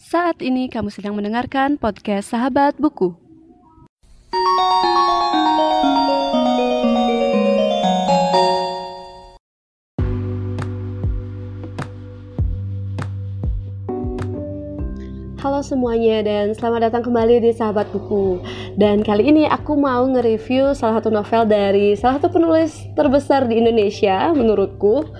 [0.00, 3.12] Saat ini kamu sedang mendengarkan podcast Sahabat Buku.
[15.36, 18.40] Halo semuanya dan selamat datang kembali di Sahabat Buku.
[18.80, 23.60] Dan kali ini aku mau nge-review salah satu novel dari salah satu penulis terbesar di
[23.60, 25.12] Indonesia menurutku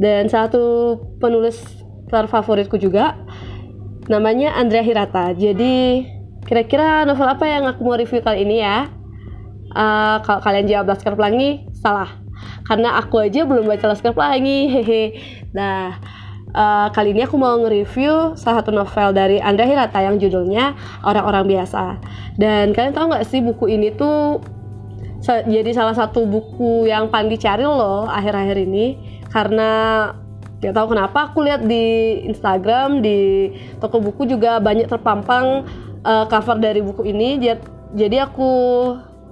[0.00, 1.60] dan salah satu penulis
[2.08, 3.20] terfavoritku juga
[4.08, 5.32] namanya Andrea Hirata.
[5.32, 6.04] Jadi
[6.44, 8.88] kira-kira novel apa yang aku mau review kali ini ya?
[9.74, 12.22] Uh, kalau kalian jawab Laskar Pelangi, salah.
[12.68, 15.04] Karena aku aja belum baca Laskar Pelangi, hehe.
[15.50, 15.98] Nah,
[16.54, 21.50] uh, kali ini aku mau nge-review salah satu novel dari Andrea Hirata yang judulnya Orang-Orang
[21.50, 21.98] Biasa.
[22.38, 24.40] Dan kalian tahu nggak sih buku ini tuh
[25.24, 29.00] jadi salah satu buku yang paling dicari loh akhir-akhir ini
[29.32, 30.12] karena
[30.64, 33.52] Gak tahu kenapa aku lihat di Instagram di
[33.84, 35.68] toko buku juga banyak terpampang
[36.08, 37.36] uh, cover dari buku ini.
[37.92, 38.52] Jadi aku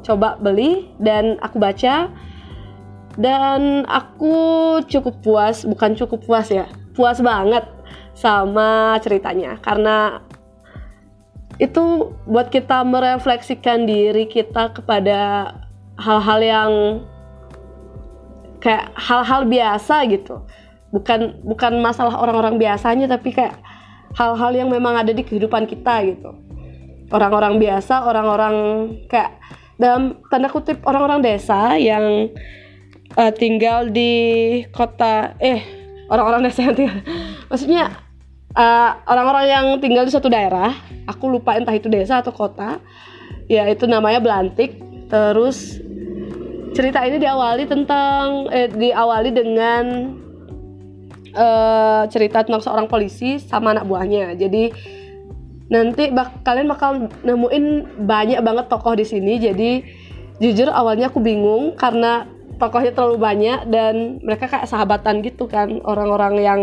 [0.05, 2.13] coba beli dan aku baca.
[3.17, 4.37] Dan aku
[4.89, 7.65] cukup puas, bukan cukup puas ya, puas banget
[8.13, 9.57] sama ceritanya.
[9.65, 10.21] Karena
[11.57, 15.53] itu buat kita merefleksikan diri kita kepada
[15.97, 16.73] hal-hal yang
[18.65, 20.41] kayak hal-hal biasa gitu
[20.93, 23.57] bukan bukan masalah orang-orang biasanya tapi kayak
[24.13, 26.37] hal-hal yang memang ada di kehidupan kita gitu.
[27.13, 28.55] Orang-orang biasa orang-orang
[29.09, 29.41] kayak
[29.81, 32.31] dalam tanda kutip orang-orang desa yang
[33.17, 34.13] uh, tinggal di
[34.71, 35.65] kota eh
[36.13, 37.01] orang-orang desa yang tinggal
[37.51, 37.85] maksudnya
[38.55, 40.73] uh, orang-orang yang tinggal di suatu daerah
[41.09, 42.79] aku lupa entah itu desa atau kota
[43.51, 44.79] ya itu namanya Belantik.
[45.13, 45.77] Terus
[46.73, 49.85] cerita ini diawali tentang eh, diawali dengan
[51.35, 54.37] uh, cerita tentang seorang polisi sama anak buahnya.
[54.37, 54.73] Jadi
[55.73, 57.65] nanti bak kalian bakal nemuin
[58.05, 59.41] banyak banget tokoh di sini.
[59.41, 59.71] Jadi
[60.41, 62.27] jujur awalnya aku bingung karena
[62.63, 66.61] tokohnya terlalu banyak dan mereka kayak sahabatan gitu kan orang-orang yang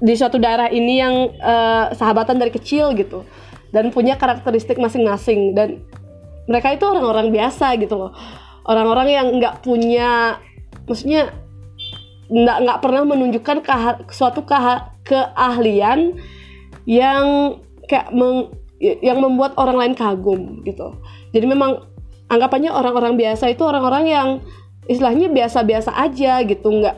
[0.00, 3.22] di suatu daerah ini yang uh, sahabatan dari kecil gitu
[3.70, 5.84] dan punya karakteristik masing-masing dan
[6.48, 8.12] mereka itu orang-orang biasa gitu loh
[8.64, 10.40] orang-orang yang nggak punya
[10.88, 11.32] maksudnya
[12.28, 16.16] nggak nggak pernah menunjukkan keha, suatu keha, keahlian
[16.88, 17.58] yang
[17.88, 20.96] kayak meng, yang membuat orang lain kagum gitu.
[21.32, 21.84] Jadi memang
[22.32, 24.28] anggapannya orang-orang biasa itu orang-orang yang
[24.88, 26.96] istilahnya biasa-biasa aja gitu, nggak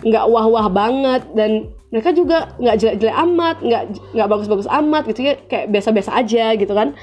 [0.00, 3.82] nggak wah-wah banget dan mereka juga nggak jelek-jelek amat, nggak
[4.14, 6.94] nggak bagus-bagus amat gitu ya kayak biasa-biasa aja gitu kan.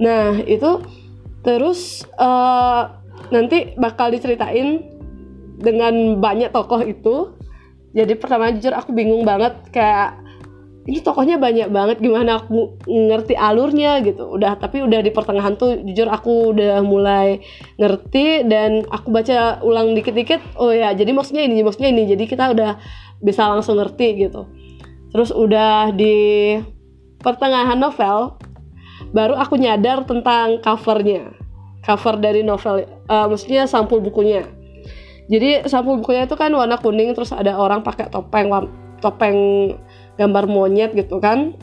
[0.00, 0.80] Nah itu
[1.44, 2.88] terus uh,
[3.28, 4.91] nanti bakal diceritain
[5.58, 7.36] dengan banyak tokoh itu
[7.92, 10.16] jadi pertama jujur aku bingung banget kayak
[10.82, 14.02] ini tokohnya banyak banget gimana aku ngerti alurnya?
[14.02, 14.34] gitu.
[14.34, 17.38] Udah tapi udah di pertengahan tuh jujur aku udah mulai
[17.78, 22.02] ngerti dan aku baca ulang dikit-dikit oh ya jadi maksudnya ini maksudnya ini.
[22.10, 22.82] Jadi kita udah
[23.22, 24.50] bisa langsung ngerti gitu.
[25.14, 26.58] Terus udah di
[27.22, 28.42] pertengahan novel
[29.14, 31.30] baru aku nyadar tentang covernya.
[31.82, 34.46] Cover dari novel uh, maksudnya sampul bukunya
[35.30, 38.50] jadi sampul bukunya itu kan warna kuning terus ada orang pakai topeng
[38.98, 39.38] topeng
[40.18, 41.54] gambar monyet gitu kan.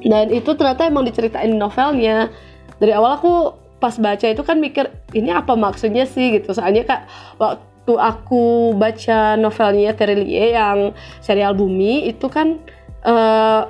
[0.00, 2.32] Dan itu ternyata emang diceritain novelnya.
[2.80, 3.32] Dari awal aku
[3.80, 6.40] pas baca itu kan mikir ini apa maksudnya sih?
[6.40, 6.56] gitu.
[6.56, 7.00] Soalnya kak
[7.36, 12.58] waktu aku baca novelnya Terelie yang serial Bumi itu kan
[13.04, 13.68] uh,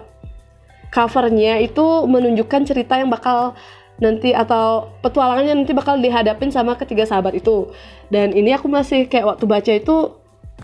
[0.91, 3.55] covernya itu menunjukkan cerita yang bakal
[4.01, 7.71] nanti atau petualangannya nanti bakal dihadapin sama ketiga sahabat itu.
[8.09, 9.97] Dan ini aku masih kayak waktu baca itu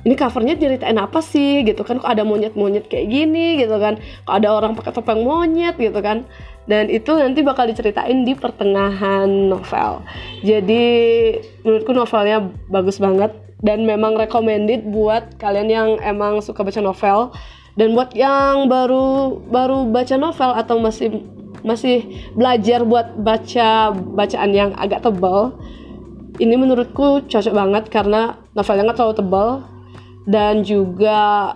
[0.05, 2.01] ini covernya ceritain apa sih gitu kan?
[2.03, 4.01] Kok ada monyet-monyet kayak gini gitu kan?
[4.29, 6.29] Kok ada orang pakai topeng monyet gitu kan?
[6.67, 10.03] Dan itu nanti bakal diceritain di pertengahan novel.
[10.43, 10.85] Jadi
[11.63, 13.31] menurutku novelnya bagus banget
[13.63, 17.31] dan memang recommended buat kalian yang emang suka baca novel.
[17.77, 21.13] Dan buat yang baru baru baca novel atau masih
[21.67, 25.59] masih belajar buat baca bacaan yang agak tebal
[26.37, 29.51] ini menurutku cocok banget karena novelnya nggak terlalu tebal.
[30.27, 31.55] Dan juga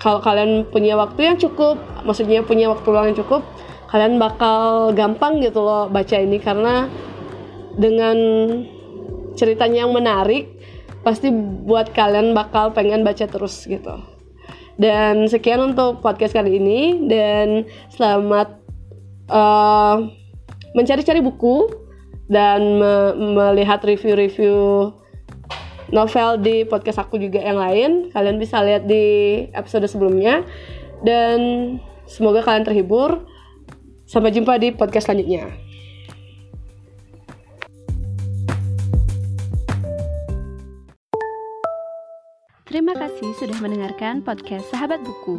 [0.00, 1.76] kalau kalian punya waktu yang cukup
[2.08, 3.44] maksudnya punya waktu luang yang cukup
[3.92, 6.88] kalian bakal gampang gitu loh baca ini karena
[7.76, 8.16] dengan
[9.36, 10.48] ceritanya yang menarik
[11.04, 11.28] pasti
[11.68, 14.00] buat kalian bakal pengen baca terus gitu.
[14.80, 18.59] Dan sekian untuk podcast kali ini dan selamat
[19.30, 20.10] uh,
[20.74, 21.70] mencari-cari buku
[22.26, 22.92] dan me
[23.38, 24.90] melihat review-review
[25.90, 27.90] novel di podcast aku juga yang lain.
[28.10, 30.42] Kalian bisa lihat di episode sebelumnya.
[31.00, 31.38] Dan
[32.10, 33.22] Semoga kalian terhibur.
[34.02, 35.46] Sampai jumpa di podcast selanjutnya.
[42.66, 45.38] Terima kasih sudah mendengarkan podcast Sahabat Buku.